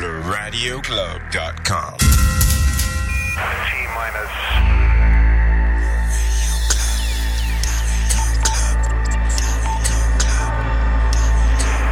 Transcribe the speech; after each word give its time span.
Le 0.00 0.20
radioclub.com. 0.22 1.96
T 1.98 2.06
minus 3.94 4.34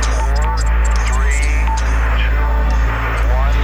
four, 0.06 0.56
three, 1.04 1.52
two, 1.76 2.48
one. 3.28 3.58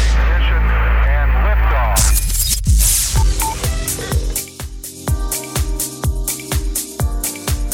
Ignition 0.00 0.64
and 1.04 1.30
liftoff. 1.44 2.00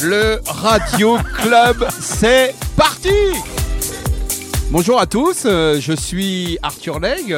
Le 0.03 0.41
Radio 0.47 1.19
Club, 1.37 1.79
c'est 2.01 2.57
parti 2.77 3.37
Bonjour 4.71 5.01
à 5.01 5.07
tous, 5.07 5.43
euh, 5.47 5.81
je 5.81 5.93
suis 5.93 6.59
Arthur 6.63 7.01
Legge. 7.01 7.35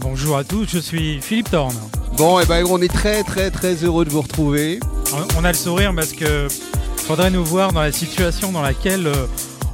Bonjour 0.00 0.36
à 0.36 0.44
tous, 0.44 0.66
je 0.68 0.78
suis 0.78 1.20
Philippe 1.20 1.50
Thorne. 1.50 1.76
Bon, 2.16 2.40
et 2.40 2.46
ben 2.46 2.64
on 2.68 2.80
est 2.82 2.92
très 2.92 3.22
très 3.22 3.50
très 3.50 3.74
heureux 3.84 4.04
de 4.04 4.10
vous 4.10 4.22
retrouver. 4.22 4.80
On- 5.38 5.44
a 5.44 5.48
le 5.52 5.56
sourire 5.58 5.92
parce 5.94 6.12
que 6.12 6.48
faudrait 6.96 7.30
nous 7.30 7.44
voir 7.44 7.72
dans 7.72 7.80
la 7.82 7.92
situation 7.92 8.50
dans 8.52 8.62
laquelle 8.62 9.06
euh, 9.06 9.26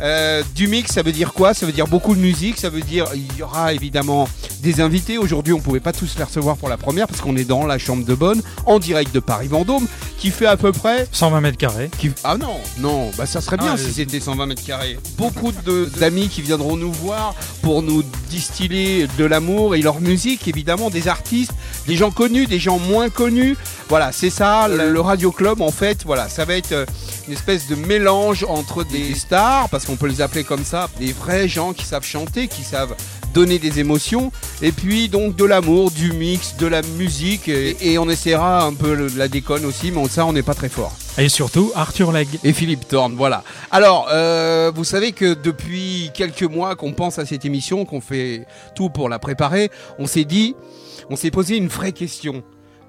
Euh, 0.00 0.42
du 0.54 0.68
mix, 0.68 0.92
ça 0.92 1.02
veut 1.02 1.12
dire 1.12 1.32
quoi? 1.32 1.54
Ça 1.54 1.64
veut 1.64 1.72
dire 1.72 1.86
beaucoup 1.86 2.14
de 2.14 2.20
musique, 2.20 2.58
ça 2.58 2.68
veut 2.68 2.82
dire 2.82 3.06
il 3.14 3.34
y 3.36 3.42
aura 3.42 3.72
évidemment 3.72 4.28
des 4.62 4.80
invités. 4.80 5.18
Aujourd'hui, 5.18 5.52
on 5.52 5.60
pouvait 5.60 5.80
pas 5.80 5.92
tous 5.92 6.16
les 6.18 6.24
recevoir 6.24 6.56
pour 6.56 6.68
la 6.68 6.76
première 6.76 7.06
parce 7.06 7.20
qu'on 7.20 7.36
est 7.36 7.44
dans 7.44 7.66
la 7.66 7.78
chambre 7.78 8.04
de 8.04 8.14
bonne, 8.14 8.42
en 8.64 8.78
direct 8.78 9.14
de 9.14 9.20
Paris-Vendôme, 9.20 9.86
qui 10.18 10.30
fait 10.30 10.46
à 10.46 10.56
peu 10.56 10.72
près 10.72 11.06
120 11.12 11.40
mètres 11.40 11.58
carrés. 11.58 11.90
qui- 11.98 12.10
Ah 12.24 12.36
non, 12.36 12.56
non, 12.78 13.10
bah 13.16 13.26
ça 13.26 13.40
serait 13.40 13.56
bien 13.58 13.72
Ah, 13.74 13.78
si 13.78 13.84
euh, 13.86 13.92
c'était 13.94 14.20
120 14.20 14.46
mètres 14.46 14.64
carrés. 14.64 14.98
Beaucoup 15.18 15.52
de- 15.64 15.90
d'amis 15.98 16.28
qui 16.28 16.42
viendront 16.42 16.76
nous 16.76 16.92
voir 16.92 17.34
pour 17.62 17.82
nous 17.82 18.02
distiller 18.30 19.06
de 19.18 19.24
l'amour 19.24 19.74
et 19.74 19.82
leur 19.82 20.00
musique, 20.00 20.46
évidemment, 20.48 20.90
des 20.90 21.08
artistes, 21.08 21.52
des 21.86 21.96
gens 21.96 22.10
connus, 22.10 22.46
des 22.46 22.58
gens 22.58 22.78
moins 22.78 23.08
connus. 23.10 23.56
Voilà, 23.88 24.10
c'est 24.12 24.30
ça, 24.30 24.68
le, 24.68 24.90
le 24.92 25.00
Radio 25.00 25.30
Club, 25.32 25.60
en 25.60 25.70
fait, 25.70 26.04
voilà, 26.04 26.28
ça 26.28 26.44
va 26.44 26.54
être 26.54 26.72
euh, 26.72 26.86
une 27.28 27.34
espèce 27.34 27.66
de 27.68 27.74
mélange 27.74 28.44
entre 28.48 28.84
des 28.84 29.14
stars, 29.14 29.68
parce 29.68 29.84
qu'on 29.84 29.96
peut 29.96 30.06
les 30.08 30.20
appeler 30.20 30.44
comme 30.44 30.64
ça, 30.64 30.88
des 30.98 31.12
vrais 31.12 31.48
gens 31.48 31.72
qui 31.72 31.84
savent 31.84 32.04
chanter, 32.04 32.48
qui 32.48 32.62
savent 32.62 32.94
donner 33.36 33.58
des 33.58 33.80
émotions, 33.80 34.32
et 34.62 34.72
puis 34.72 35.08
donc 35.10 35.36
de 35.36 35.44
l'amour, 35.44 35.90
du 35.90 36.12
mix, 36.12 36.56
de 36.56 36.66
la 36.66 36.80
musique, 36.98 37.48
et, 37.48 37.76
et 37.92 37.98
on 37.98 38.08
essaiera 38.08 38.64
un 38.64 38.72
peu 38.72 38.94
le- 38.94 39.08
la 39.14 39.28
déconne 39.28 39.66
aussi, 39.66 39.90
mais 39.92 40.08
ça, 40.08 40.24
on 40.24 40.32
n'est 40.32 40.42
pas 40.50 40.54
très 40.54 40.70
fort 40.70 40.94
Et 41.18 41.28
surtout, 41.28 41.70
Arthur 41.74 42.12
Legge. 42.12 42.38
et 42.44 42.52
Philippe 42.54 42.88
Thorne, 42.88 43.14
voilà. 43.14 43.44
Alors, 43.70 44.08
euh, 44.10 44.72
vous 44.74 44.84
savez 44.84 45.12
que 45.12 45.34
depuis 45.34 46.10
quelques 46.14 46.44
mois 46.56 46.76
qu'on 46.76 46.94
pense 46.94 47.18
à 47.18 47.26
cette 47.26 47.44
émission, 47.44 47.84
qu'on 47.84 48.00
fait 48.00 48.46
tout 48.74 48.88
pour 48.88 49.10
la 49.10 49.18
préparer, 49.18 49.70
on 49.98 50.06
s'est 50.06 50.24
dit, 50.24 50.54
on 51.10 51.16
s'est 51.16 51.30
posé 51.30 51.56
une 51.58 51.68
vraie 51.68 51.92
question. 51.92 52.42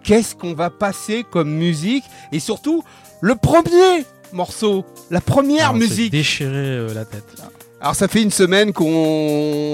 Qu'est-ce 0.04 0.34
qu'on 0.36 0.54
va 0.54 0.70
passer 0.70 1.26
comme 1.30 1.50
musique 1.52 2.06
Et 2.32 2.40
surtout, 2.40 2.84
le 3.20 3.36
premier 3.36 4.06
morceau, 4.32 4.86
la 5.12 5.20
première 5.20 5.72
Ah, 5.72 5.78
musique. 5.78 6.12
déchiré 6.12 6.52
euh, 6.56 6.94
la 6.94 7.04
tête. 7.04 7.26
Alors, 7.80 7.96
ça 7.96 8.08
fait 8.08 8.24
une 8.24 8.32
semaine 8.32 8.74
qu'on 8.74 8.86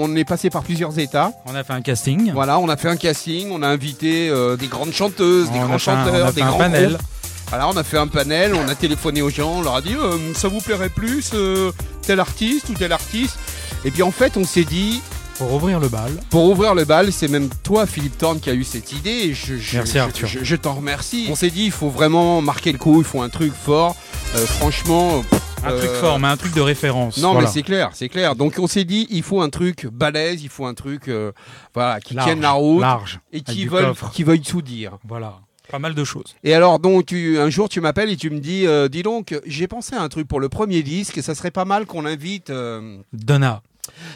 on 0.02 0.14
est 0.14 0.24
passé 0.24 0.50
par 0.50 0.62
plusieurs 0.62 0.98
états. 0.98 1.32
On 1.46 1.54
a 1.54 1.64
fait 1.64 1.72
un 1.72 1.80
casting. 1.80 2.32
Voilà, 2.32 2.58
on 2.58 2.68
a 2.68 2.76
fait 2.76 2.88
un 2.88 2.96
casting, 2.96 3.50
on 3.50 3.62
a 3.62 3.68
invité 3.68 4.28
euh, 4.28 4.56
des 4.56 4.66
grandes 4.66 4.92
chanteuses, 4.92 5.50
des 5.50 5.58
grands 5.58 5.74
un, 5.74 5.78
chanteurs, 5.78 6.32
des 6.32 6.42
grands 6.42 6.58
panel. 6.58 6.88
groupes. 6.90 7.02
Voilà, 7.48 7.68
on 7.68 7.76
a 7.76 7.84
fait 7.84 7.98
un 7.98 8.06
panel, 8.06 8.54
on 8.54 8.68
a 8.68 8.74
téléphoné 8.74 9.22
aux 9.22 9.30
gens, 9.30 9.58
on 9.58 9.62
leur 9.62 9.76
a 9.76 9.80
dit 9.80 9.94
euh, 9.94 10.34
ça 10.34 10.48
vous 10.48 10.60
plairait 10.60 10.88
plus 10.88 11.30
euh, 11.34 11.72
tel 12.02 12.20
artiste 12.20 12.68
ou 12.68 12.74
tel 12.74 12.92
artiste? 12.92 13.38
Et 13.84 13.90
puis 13.90 14.02
en 14.02 14.10
fait, 14.10 14.36
on 14.36 14.44
s'est 14.44 14.64
dit 14.64 15.00
pour 15.38 15.52
ouvrir 15.52 15.80
le 15.80 15.88
bal. 15.88 16.12
pour 16.30 16.44
ouvrir 16.50 16.74
le 16.74 16.84
bal, 16.84 17.12
c'est 17.12 17.28
même 17.28 17.48
toi 17.62 17.86
Philippe 17.86 18.16
Thorne 18.18 18.40
qui 18.40 18.50
a 18.50 18.54
eu 18.54 18.64
cette 18.64 18.92
idée. 18.92 19.10
Et 19.10 19.34
je, 19.34 19.56
je- 19.56 19.76
Merci, 19.76 19.94
je- 19.94 19.98
Arthur. 19.98 20.28
Je, 20.28 20.56
t'en 20.56 20.74
remercie. 20.74 21.26
On 21.30 21.34
s'est 21.34 21.50
dit 21.50 21.64
il 21.64 21.70
faut 21.72 21.88
vraiment 21.90 22.40
marquer 22.40 22.72
le 22.72 22.78
coup, 22.78 22.98
il 23.00 23.04
faut 23.04 23.20
un 23.22 23.28
truc 23.28 23.52
fort. 23.52 23.96
Euh, 24.36 24.46
franchement, 24.46 25.24
Un 25.64 25.70
euh, 25.70 25.78
truc 25.78 25.90
fort, 25.92 26.18
mais 26.18 26.28
un 26.28 26.36
truc 26.36 26.54
de 26.54 26.60
référence. 26.60 27.18
Non 27.18 27.32
Voilà. 27.32 27.46
mais 27.48 27.52
c'est 27.52 27.62
clair, 27.62 27.90
c'est 27.94 28.08
clair. 28.08 28.36
Donc 28.36 28.54
on 28.58 28.66
s'est 28.66 28.84
dit 28.84 29.06
il 29.10 29.22
faut 29.22 29.40
un 29.40 29.50
truc 29.50 29.86
balèze, 29.86 30.42
il 30.42 30.48
faut 30.48 30.66
un 30.66 30.74
truc 30.74 31.08
euh, 31.08 31.32
voilà 31.74 32.00
qui 32.00 32.14
large, 32.14 32.26
tienne 32.28 32.40
la 32.40 32.52
route 32.52 32.80
large. 32.80 33.20
et 33.32 33.40
qui 33.40 33.66
veuille 33.66 33.92
qui 34.12 34.22
veuille 34.24 34.40
tout 34.40 34.62
dire. 34.62 34.98
Voilà. 35.06 35.38
Pas 35.70 35.78
mal 35.78 35.94
de 35.94 36.04
choses. 36.04 36.36
Et 36.44 36.52
alors, 36.52 36.78
donc, 36.78 37.06
tu, 37.06 37.38
un 37.38 37.48
jour, 37.48 37.70
tu 37.70 37.80
m'appelles 37.80 38.10
et 38.10 38.16
tu 38.18 38.28
me 38.28 38.38
dis, 38.38 38.66
euh, 38.66 38.86
dis 38.88 39.02
donc, 39.02 39.34
j'ai 39.46 39.66
pensé 39.66 39.96
à 39.96 40.02
un 40.02 40.10
truc 40.10 40.28
pour 40.28 40.38
le 40.38 40.50
premier 40.50 40.82
disque, 40.82 41.16
et 41.16 41.22
ça 41.22 41.34
serait 41.34 41.50
pas 41.50 41.64
mal 41.64 41.86
qu'on 41.86 42.04
invite 42.04 42.50
euh, 42.50 42.98
Donna. 43.14 43.62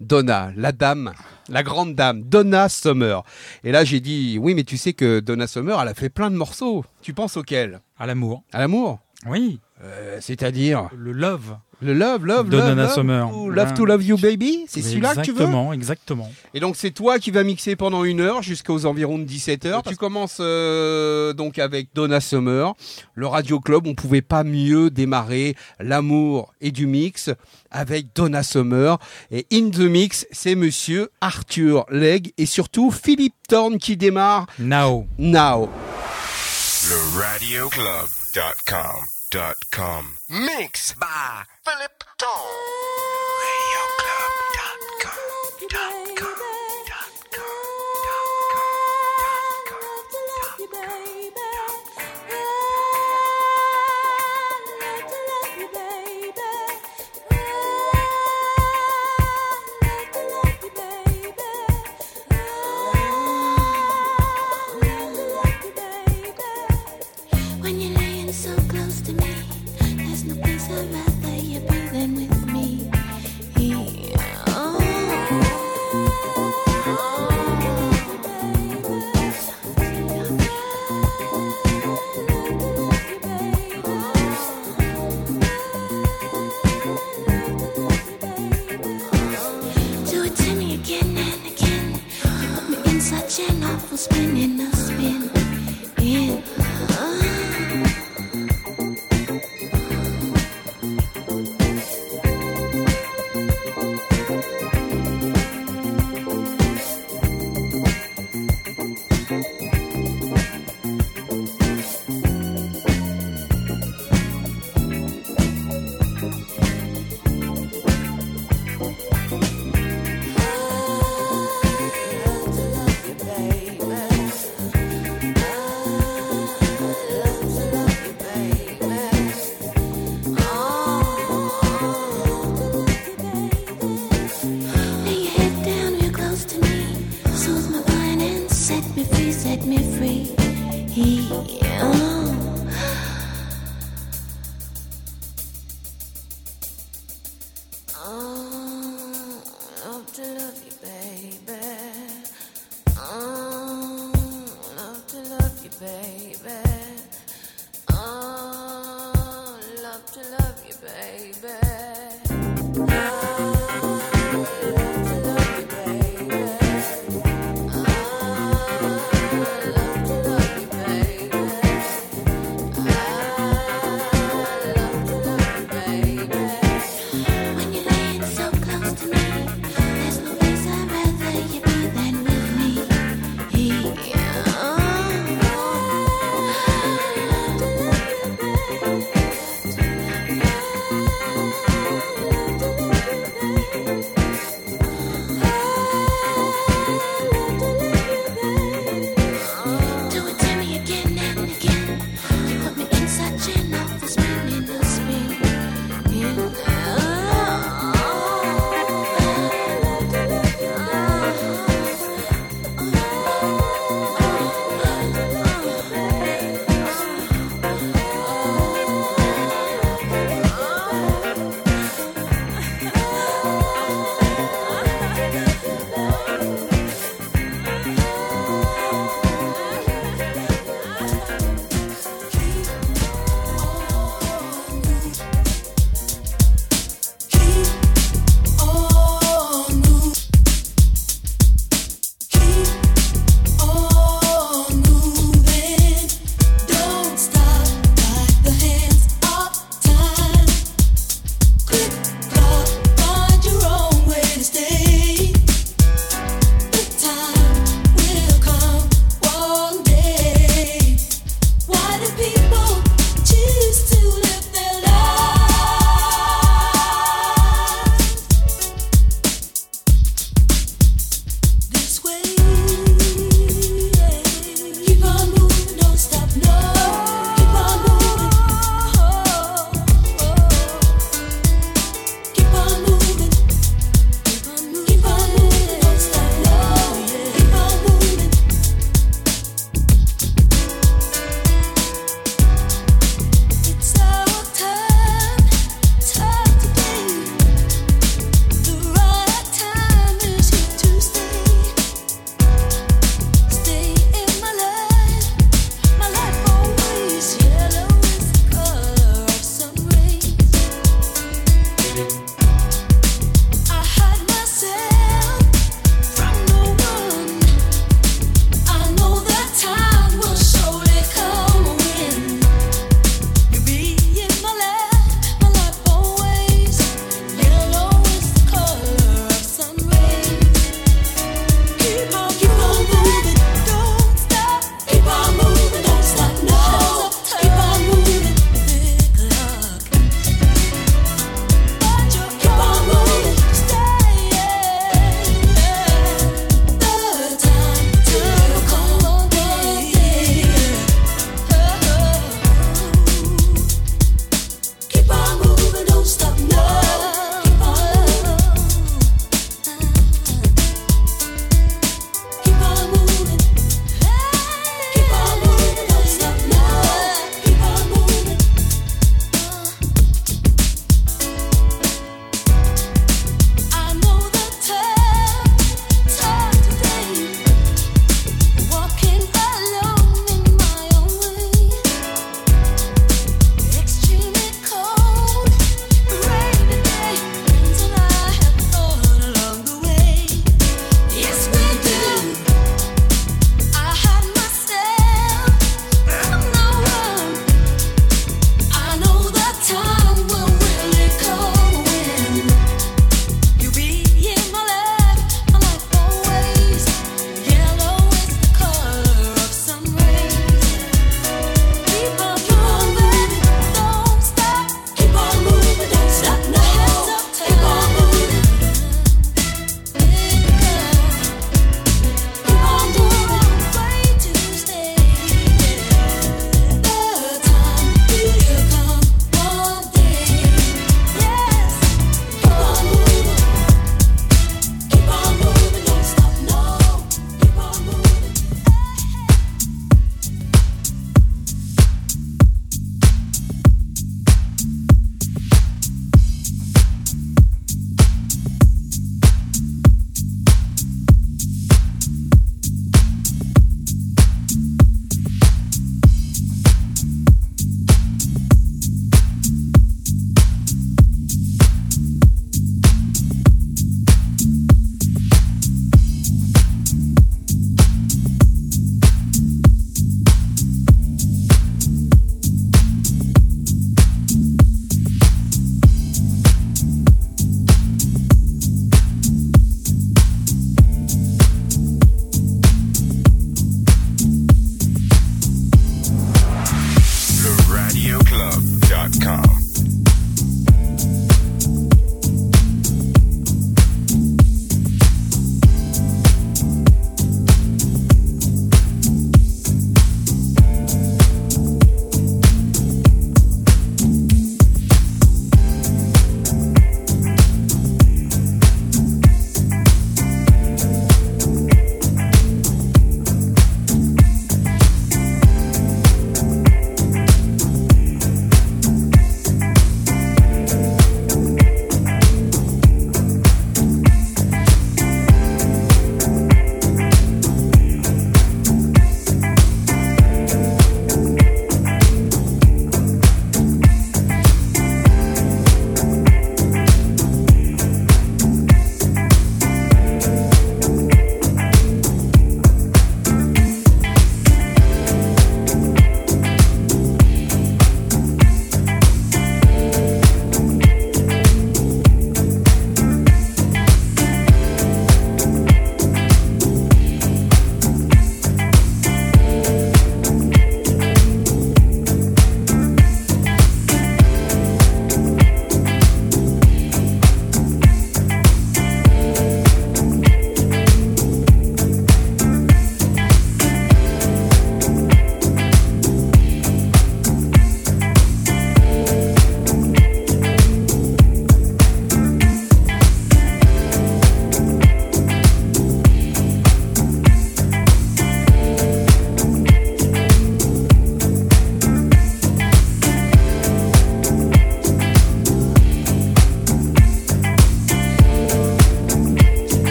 Donna, 0.00 0.52
la 0.56 0.72
dame, 0.72 1.12
la 1.48 1.62
grande 1.62 1.94
dame, 1.94 2.22
Donna 2.22 2.68
Summer. 2.68 3.22
Et 3.64 3.72
là, 3.72 3.84
j'ai 3.84 4.00
dit, 4.00 4.38
oui, 4.40 4.54
mais 4.54 4.64
tu 4.64 4.76
sais 4.76 4.92
que 4.92 5.20
Donna 5.20 5.46
Summer, 5.46 5.80
elle 5.80 5.88
a 5.88 5.94
fait 5.94 6.10
plein 6.10 6.30
de 6.30 6.36
morceaux. 6.36 6.84
Tu 7.02 7.14
penses 7.14 7.36
auquel? 7.36 7.80
À 7.98 8.06
l'amour. 8.06 8.42
À 8.52 8.58
l'amour? 8.58 9.00
Oui. 9.26 9.60
Euh, 9.82 10.18
C'est-à-dire? 10.20 10.88
Le 10.96 11.12
love. 11.12 11.56
Le 11.82 11.94
love, 11.94 12.26
love, 12.26 12.48
De 12.48 12.56
love, 12.56 12.68
Donna 12.68 12.82
love, 12.84 12.94
Summer. 12.94 13.36
ou 13.36 13.50
love 13.50 13.68
Ouais. 13.68 13.74
to 13.74 13.84
love 13.86 14.04
you, 14.04 14.16
baby. 14.18 14.64
C'est 14.68 14.82
celui-là 14.82 15.14
que 15.16 15.20
tu 15.22 15.32
veux 15.32 15.38
Exactement, 15.40 15.72
exactement. 15.72 16.32
Et 16.54 16.60
donc 16.60 16.76
c'est 16.76 16.90
toi 16.90 17.18
qui 17.18 17.30
vas 17.30 17.42
mixer 17.42 17.76
pendant 17.76 18.04
une 18.04 18.20
heure 18.20 18.42
jusqu'aux 18.42 18.86
environs 18.86 19.18
de 19.18 19.24
17 19.24 19.66
heures. 19.66 19.82
Tu 19.82 19.96
commences 19.96 20.38
euh, 20.40 21.32
donc 21.32 21.58
avec 21.58 21.88
Donna 21.94 22.20
Summer, 22.20 22.74
le 23.14 23.26
Radio 23.26 23.60
Club. 23.60 23.86
On 23.86 23.94
pouvait 23.94 24.22
pas 24.22 24.44
mieux 24.44 24.90
démarrer 24.90 25.56
l'amour 25.78 26.52
et 26.60 26.70
du 26.70 26.86
mix 26.86 27.30
avec 27.70 28.08
Donna 28.14 28.42
Summer. 28.42 28.98
Et 29.30 29.46
in 29.52 29.70
the 29.70 29.78
mix, 29.80 30.26
c'est 30.32 30.54
Monsieur 30.54 31.10
Arthur 31.20 31.84
Legge 31.90 32.30
et 32.38 32.46
surtout 32.46 32.90
Philippe 32.90 33.34
Thorne 33.48 33.78
qui 33.78 33.96
démarre 33.96 34.46
Now. 34.58 35.06
now. 35.18 35.68
Le 36.88 39.19
radioclub.com. 39.30 39.38
Dot 39.38 39.70
com. 39.70 40.18
Mix 40.28 40.92
by 40.94 41.44
Philip 41.64 42.04
Dawn. 42.18 42.99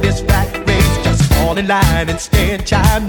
this 0.00 0.22
rat 0.22 0.48
race. 0.66 1.04
Just 1.04 1.22
fall 1.32 1.56
in 1.58 1.66
line 1.66 2.08
and 2.08 2.20
stay 2.20 2.54
in 2.54 2.64
chime. 2.64 3.07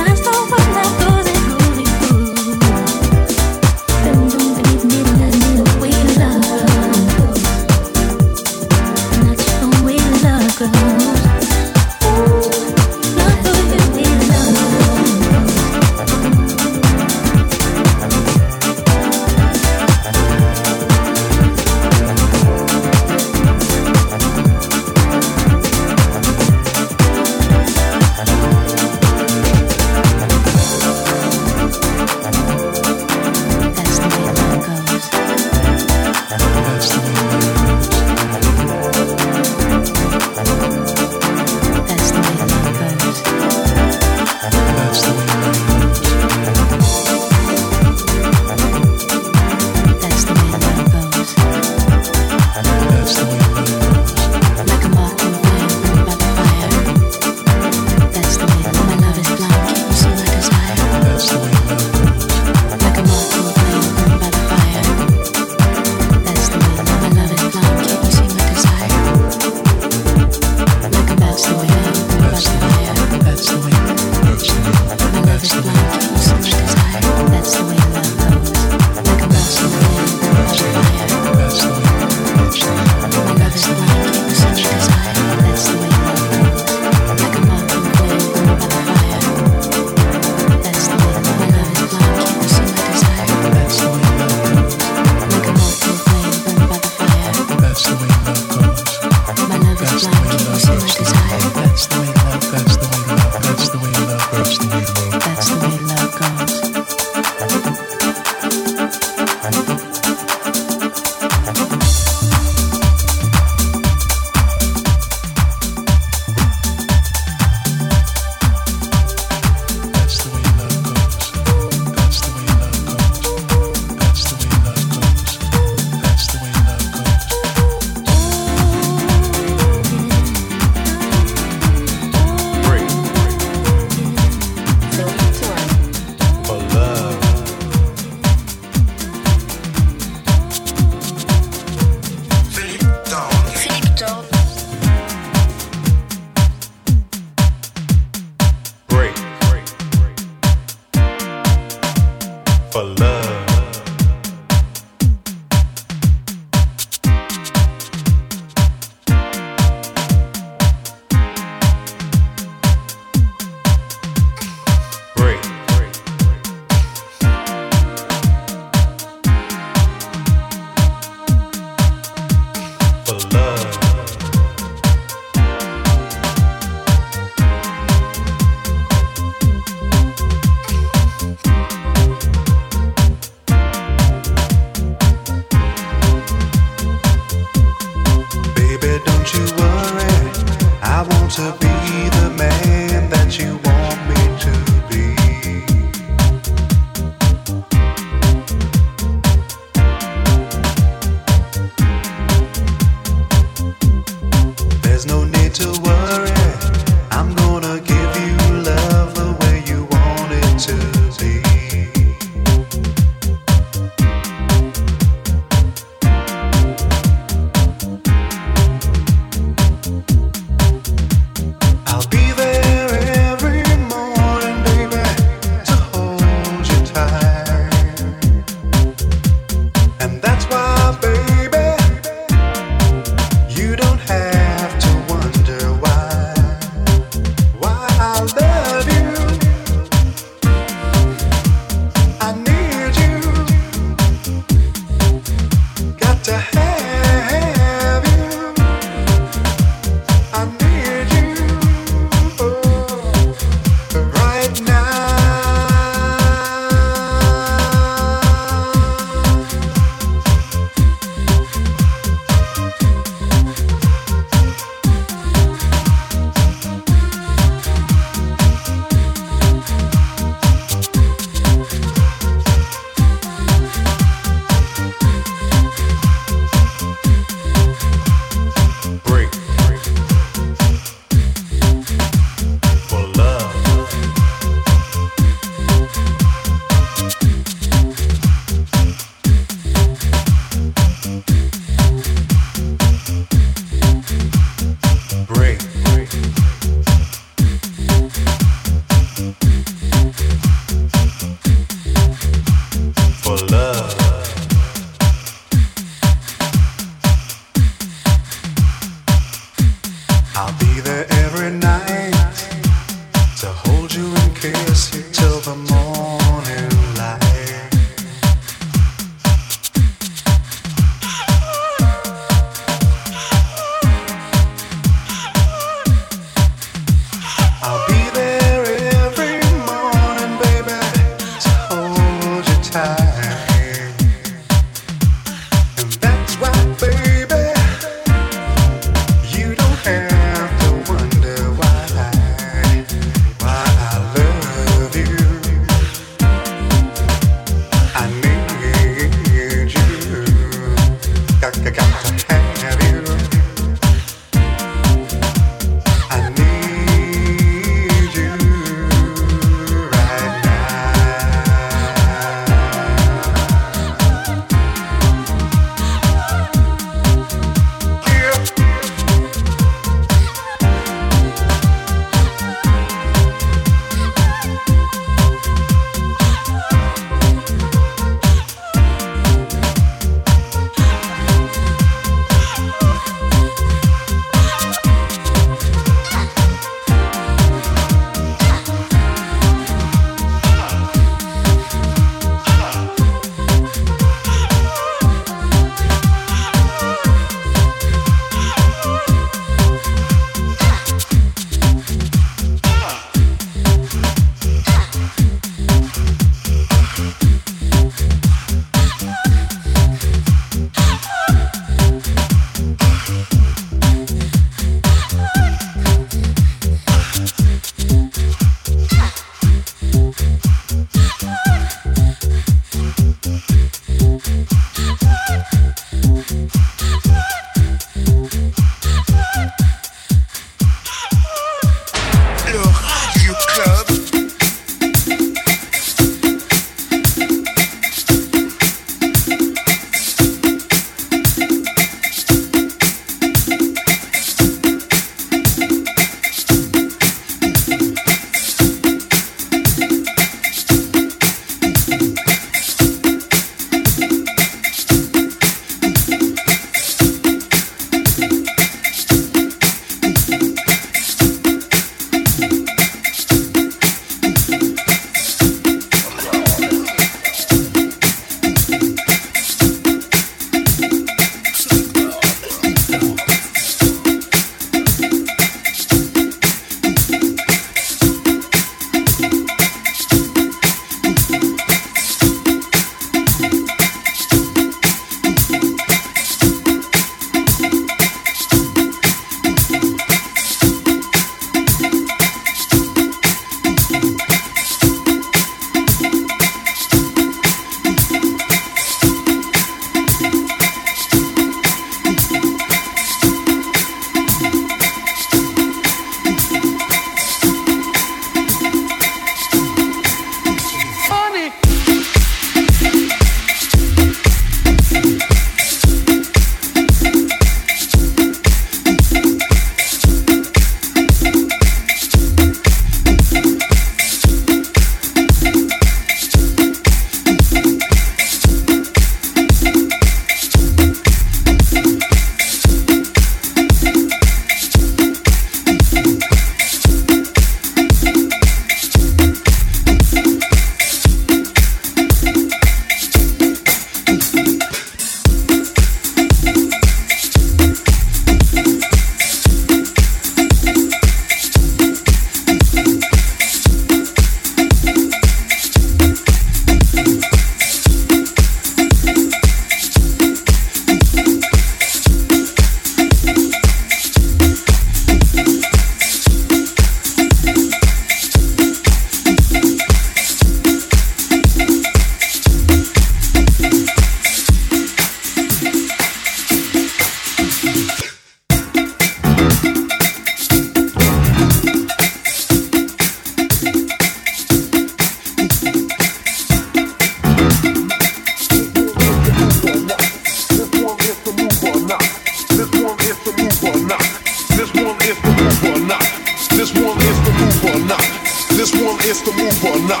Is 599.12 599.22
the 599.22 599.32
move 599.32 599.64
or 599.64 599.78
not. 599.86 600.00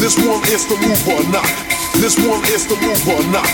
This 0.00 0.16
one 0.16 0.40
is 0.48 0.64
the 0.64 0.76
move 0.80 1.08
or 1.08 1.22
not. 1.30 1.44
This 2.00 2.16
one 2.16 2.42
is 2.48 2.66
the 2.66 2.76
move 2.80 3.06
or 3.06 3.22
not. 3.30 3.44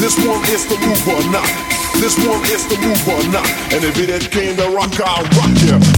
This 0.00 0.16
one 0.24 0.42
is 0.48 0.64
the 0.64 0.78
move 0.80 1.08
or 1.08 1.20
not. 1.30 1.44
This 2.00 2.16
one 2.26 2.42
is 2.46 2.64
the 2.66 2.78
move 2.80 3.06
or 3.06 3.22
not. 3.30 3.46
And 3.74 3.84
if 3.84 3.98
it 3.98 4.08
ain't 4.08 4.30
came 4.30 4.56
to 4.56 4.68
rock, 4.70 4.98
I'll 4.98 5.24
rock 5.36 5.52
you. 5.60 5.95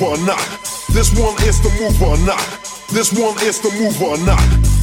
Is 0.00 0.08
the 0.08 0.08
move 0.08 0.08
or 0.08 0.26
not. 0.26 0.40
This 0.88 1.12
one 1.12 1.36
is 1.42 1.60
the 1.60 1.70
move 1.70 2.02
or 2.02 2.16
not. 2.24 2.40
This 2.88 3.12
one 3.12 3.36
is 3.42 3.60
the 3.60 3.70
move 3.78 4.02
or 4.02 4.16
not. 4.24 4.40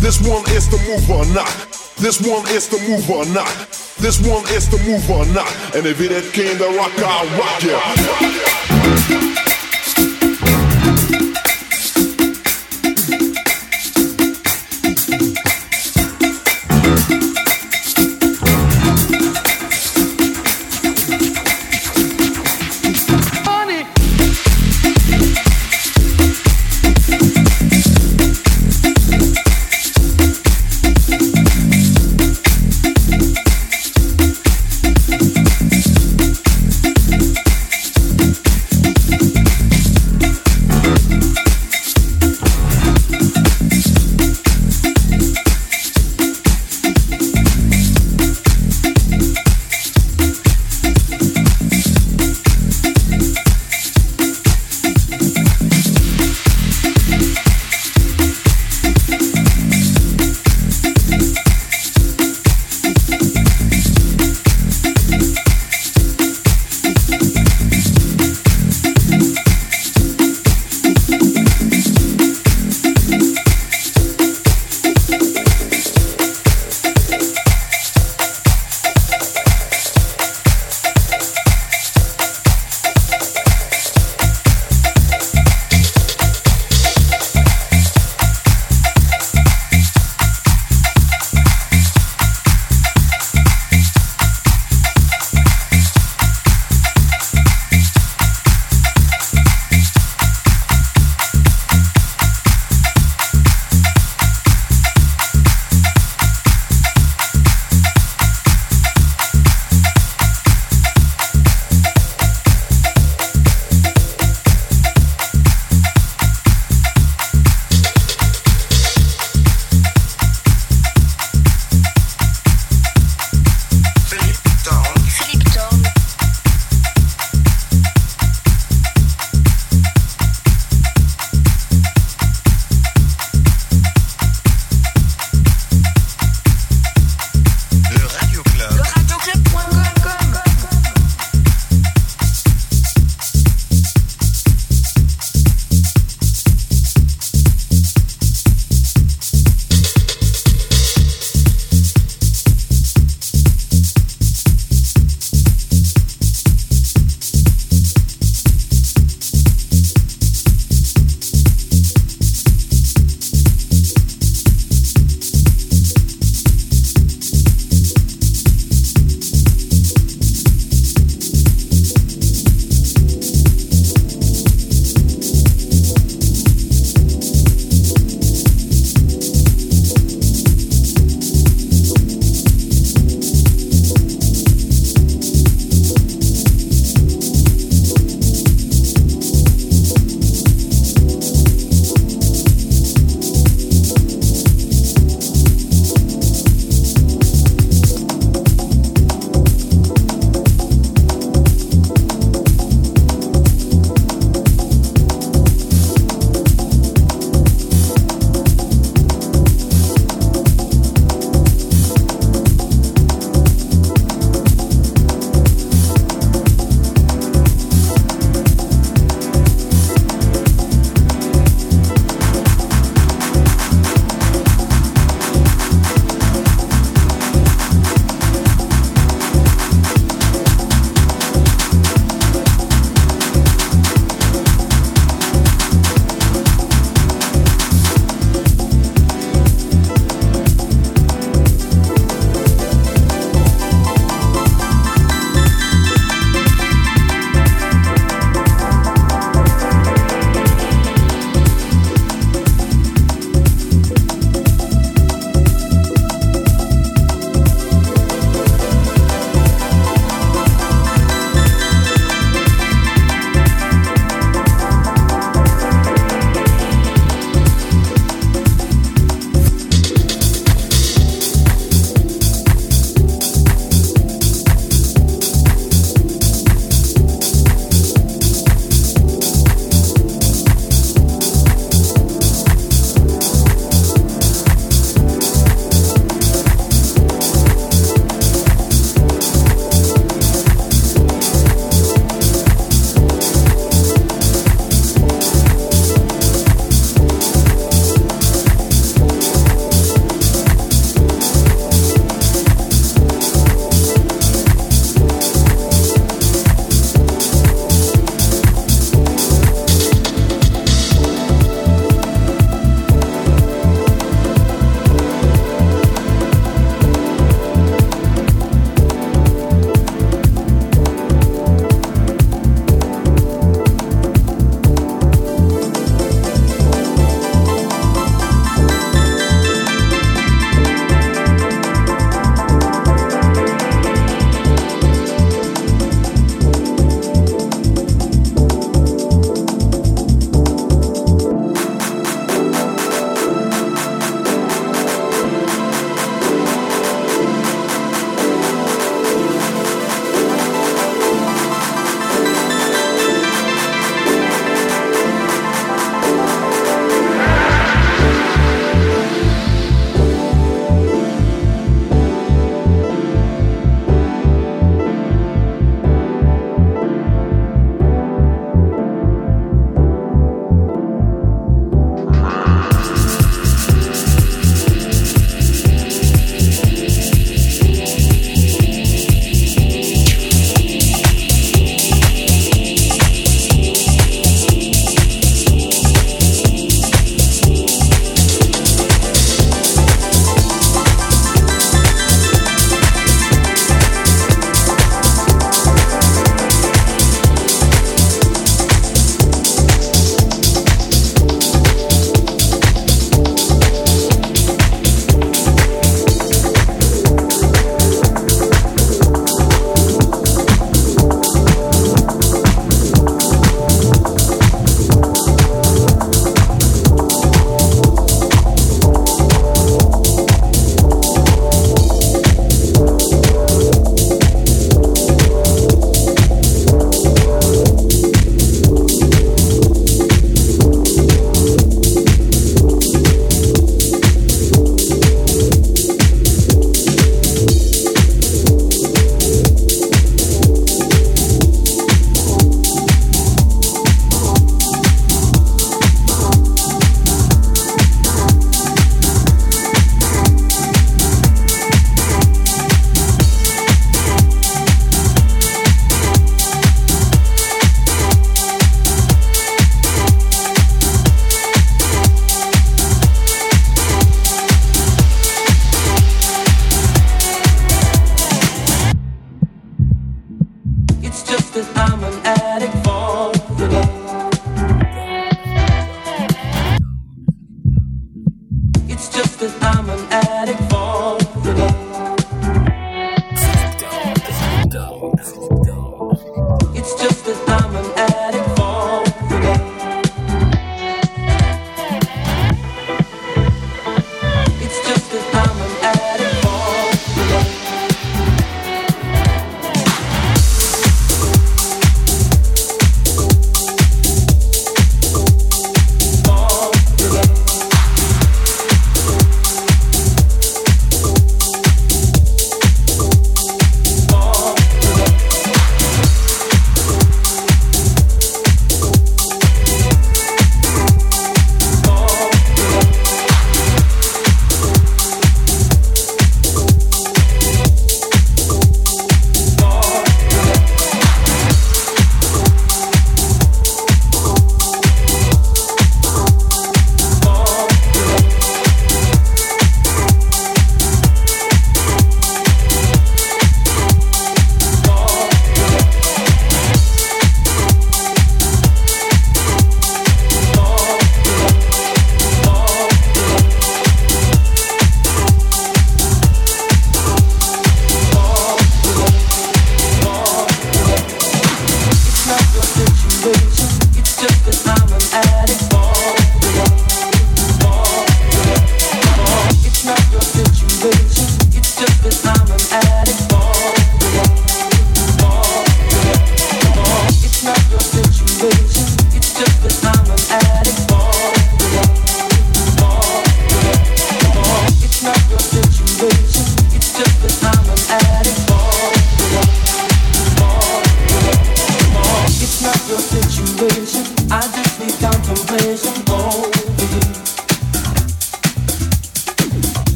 This 0.00 0.20
one 0.20 0.44
is 0.50 0.68
the 0.68 0.78
move 0.86 1.10
or 1.10 1.24
not. 1.34 1.48
This 1.96 2.20
one 2.20 2.46
is 2.48 2.68
the 2.68 2.78
move 2.88 3.10
or 3.10 3.24
not. 3.32 3.54
This 3.98 4.20
one 4.20 4.44
is 4.54 4.68
the 4.68 4.78
move 4.84 5.10
or 5.10 5.24
not. 5.32 5.52
And 5.74 5.86
if 5.86 6.00
it 6.00 6.12
ain't 6.12 6.32
came 6.32 6.58
to 6.58 6.76
rock, 6.76 6.92
I'll 6.98 7.26
rock 7.38 7.62
you. 9.10 9.17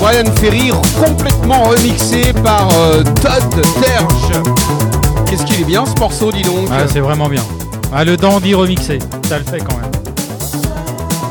Brian 0.00 0.30
Ferry 0.36 0.70
complètement 1.02 1.64
remixé 1.64 2.32
par 2.44 2.68
euh, 2.76 3.02
Todd 3.22 3.62
Terge. 3.82 4.42
Qu'est-ce 5.26 5.44
qu'il 5.44 5.60
est 5.62 5.64
bien 5.64 5.84
ce 5.86 5.98
morceau, 5.98 6.30
dis 6.30 6.42
donc. 6.42 6.68
Ah, 6.70 6.84
c'est 6.86 7.00
vraiment 7.00 7.28
bien. 7.28 7.42
Ah, 7.94 8.04
le 8.04 8.16
dandy 8.16 8.54
remixé, 8.54 8.98
ça 9.28 9.38
le 9.38 9.44
fait 9.44 9.58
quand 9.58 9.76
même. 9.76 9.90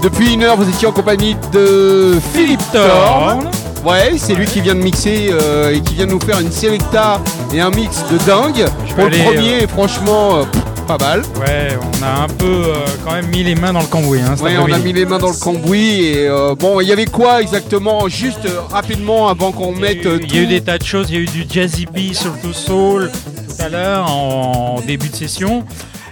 Depuis 0.02 0.34
une 0.34 0.44
heure, 0.44 0.58
vous 0.58 0.68
étiez 0.68 0.88
en 0.88 0.92
compagnie 0.92 1.36
de 1.52 2.18
Philippe 2.34 2.62
Thorne. 2.72 3.50
Ouais, 3.86 4.14
c'est 4.18 4.34
lui 4.34 4.48
qui 4.48 4.62
vient 4.62 4.74
de 4.74 4.80
mixer 4.80 5.30
euh, 5.32 5.72
et 5.72 5.82
qui 5.82 5.94
vient 5.94 6.08
de 6.08 6.12
nous 6.12 6.20
faire 6.20 6.40
une 6.40 6.52
selecta 6.52 7.20
et 7.54 7.62
un 7.62 7.70
mix 7.70 8.04
de 8.12 8.18
dingue. 8.26 8.66
Pour 8.96 9.06
le 9.06 9.14
aller, 9.14 9.24
premier, 9.24 9.68
franchement, 9.68 10.38
euh, 10.38 10.44
pff, 10.44 10.62
pas 10.86 10.98
mal. 10.98 11.22
Ouais, 11.40 11.70
on 11.82 12.04
a 12.04 12.24
un 12.24 12.28
peu 12.28 12.46
euh, 12.46 12.76
quand 13.04 13.14
même 13.14 13.28
mis 13.28 13.44
les 13.44 13.56
mains 13.56 13.74
dans 13.74 13.82
le 13.82 13.88
cambouis. 13.88 14.22
Hein, 14.22 14.36
Ouais, 14.42 14.58
on 14.58 14.72
a 14.72 14.78
mis 14.78 14.94
les 14.94 15.06
mains 15.06 15.18
dans 15.18 15.30
le 15.32 15.40
cambouis 15.40 16.06
et 16.06 16.28
euh, 16.28 16.56
bon, 16.56 16.80
il 16.82 16.88
y 16.88 16.92
avait 16.92 17.06
quoi 17.06 17.42
exactement? 17.42 18.08
Juste 18.08 18.46
euh, 18.46 18.62
rapidement 18.70 19.28
avant 19.30 19.52
qu'on 19.52 19.72
mette. 19.74 20.06
Il 20.22 20.34
y 20.34 20.40
a 20.40 20.42
eu 20.42 20.48
des 20.48 20.62
tas 20.62 20.78
de 20.78 20.84
choses, 20.86 21.10
il 21.10 21.16
y 21.16 21.18
a 21.18 21.22
eu 21.22 21.26
du 21.26 21.46
jazzy 21.50 21.86
B, 21.86 22.14
surtout 22.14 22.54
soul, 22.54 23.12
tout 23.48 23.64
à 23.64 23.70
l'heure, 23.70 24.10
en, 24.12 24.76
en 24.78 24.82
début 24.82 25.10
de 25.10 25.16
session. 25.16 25.64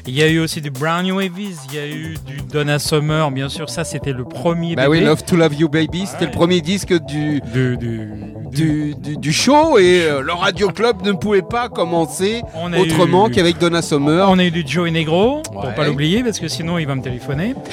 Il 0.05 0.13
y 0.13 0.21
a 0.21 0.27
eu 0.27 0.39
aussi 0.39 0.59
du 0.59 0.69
Brownie 0.69 1.13
Wavies, 1.13 1.55
il 1.69 1.75
y 1.75 1.79
a 1.79 1.87
eu 1.87 2.15
du 2.27 2.41
Donna 2.51 2.77
Summer, 2.77 3.31
bien 3.31 3.47
sûr, 3.47 3.69
ça 3.69 3.85
c'était 3.85 4.11
le 4.11 4.25
premier 4.25 4.75
Bah 4.75 4.89
oui. 4.89 4.99
Love 4.99 5.23
to 5.23 5.37
Love 5.37 5.53
You 5.53 5.69
Baby, 5.69 6.05
c'était 6.05 6.25
le 6.25 6.31
premier 6.31 6.59
disque 6.59 6.93
du, 7.05 7.39
du, 7.53 7.77
du, 7.77 8.09
du, 8.53 8.95
du- 8.95 9.17
du 9.17 9.33
show 9.33 9.77
et 9.77 10.05
euh, 10.05 10.21
le 10.21 10.31
Radio 10.33 10.69
Club 10.69 11.01
ne 11.03 11.11
pouvait 11.13 11.41
pas 11.41 11.67
commencer 11.69 12.41
On 12.55 12.71
autrement 12.73 13.27
eu- 13.27 13.31
qu'avec 13.31 13.57
Donna 13.57 13.81
Summer. 13.81 14.27
On 14.29 14.37
a 14.39 14.43
eu 14.43 14.51
du 14.51 14.63
Joey 14.65 14.91
Negro, 14.91 15.41
pour 15.51 15.65
Ouais. 15.65 15.73
pas 15.75 15.85
l'oublier, 15.85 16.23
parce 16.23 16.39
que 16.39 16.47
sinon 16.47 16.77
il 16.77 16.85
va 16.87 16.95
me 16.95 17.01
téléphoner. 17.01 17.55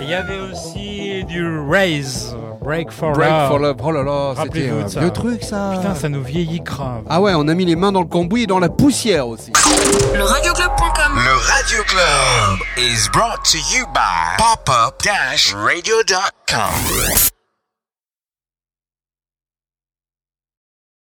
Il 0.00 0.08
y 0.08 0.14
avait 0.14 0.40
aussi 0.40 1.22
du 1.28 1.46
Raise, 1.70 2.34
Break 2.60 2.90
for 2.90 3.12
Break 3.12 3.30
Love. 3.30 3.48
for 3.48 3.58
Love, 3.60 3.76
oh 3.84 3.92
là 3.92 4.02
là, 4.02 4.28
c'était 4.30 4.40
Rappelez-vous 4.40 4.98
un 4.98 5.00
vieux 5.00 5.10
truc 5.12 5.42
ça. 5.44 5.74
Putain, 5.76 5.94
ça 5.94 6.08
nous 6.08 6.22
vieillit 6.22 6.60
grave. 6.60 7.02
Ah 7.08 7.20
ouais, 7.20 7.32
on 7.36 7.46
a 7.48 7.54
mis 7.54 7.64
les 7.64 7.76
mains 7.76 7.92
dans 7.92 8.00
le 8.00 8.06
cambouis 8.06 8.42
et 8.42 8.46
dans 8.46 8.58
la 8.58 8.68
poussière 8.68 9.28
aussi. 9.28 9.52
Le 10.14 10.22
radioclub.com. 10.24 11.12
Le 11.14 11.36
Radio 11.52 11.82
Club 11.86 12.58
is 12.78 13.08
brought 13.12 13.42
to 13.44 13.58
you 13.72 13.86
by 13.94 14.36
popup-radio.com. 14.38 17.32